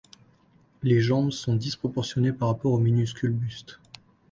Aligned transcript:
Les 0.81 0.99
jambes 0.99 1.29
sont 1.31 1.55
disproportionnées 1.55 2.33
par 2.33 2.47
rapport 2.47 2.71
au 2.71 2.79
minuscule 2.79 3.33
buste. 3.33 3.79